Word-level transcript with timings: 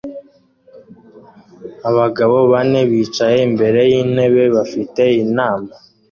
Abagabo 1.89 2.37
bane 2.51 2.81
bicaye 2.89 3.37
imbere 3.47 3.79
yintebe 3.91 4.43
bafite 4.55 5.01
inama 5.23 5.71